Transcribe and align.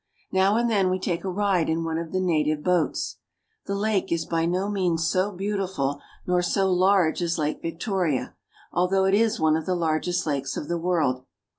Now 0.31 0.55
and 0.57 0.67
then 0.67 0.89
we 0.89 0.97
take 0.99 1.23
a 1.23 1.29
ride 1.29 1.69
in 1.69 1.83
one 1.83 1.99
of 1.99 2.11
the 2.11 2.19
na 2.19 2.41
tive 2.43 2.63
boats. 2.63 3.17
The 3.67 3.75
lake 3.75 4.11
is 4.11 4.25
by 4.25 4.47
no 4.47 4.67
means 4.67 5.05
so 5.05 5.31
beautiful 5.31 6.01
nor 6.25 6.41
so 6.41 6.71
large 6.73 7.21
as 7.21 7.37
Lake 7.37 7.61
Victoria, 7.61 8.33
although 8.73 9.05
it 9.05 9.13
is 9.13 9.39
one 9.39 9.55
of 9.55 9.67
the 9.67 9.75
largest 9.75 10.25
lakes 10.25 10.57
of 10.57 10.67
the 10.67 10.79
world. 10.79 11.27